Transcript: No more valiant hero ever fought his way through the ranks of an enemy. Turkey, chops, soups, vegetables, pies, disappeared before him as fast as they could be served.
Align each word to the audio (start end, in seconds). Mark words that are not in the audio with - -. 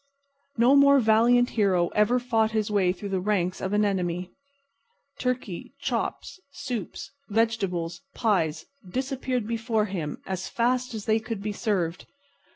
No 0.57 0.75
more 0.75 0.99
valiant 0.99 1.51
hero 1.51 1.89
ever 1.89 2.17
fought 2.17 2.53
his 2.53 2.71
way 2.71 2.91
through 2.91 3.09
the 3.13 3.19
ranks 3.19 3.61
of 3.61 3.71
an 3.71 3.85
enemy. 3.85 4.31
Turkey, 5.19 5.75
chops, 5.79 6.39
soups, 6.49 7.11
vegetables, 7.29 8.01
pies, 8.15 8.65
disappeared 8.89 9.45
before 9.47 9.85
him 9.85 10.17
as 10.25 10.47
fast 10.49 10.95
as 10.95 11.05
they 11.05 11.19
could 11.19 11.43
be 11.43 11.53
served. 11.53 12.07